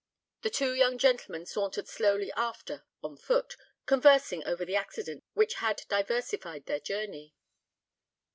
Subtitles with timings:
[0.41, 3.55] The two young gentlemen sauntered slowly after on foot,
[3.85, 7.35] conversing over the accident which had diversified their journey.